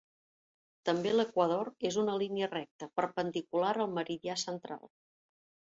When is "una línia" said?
2.05-2.49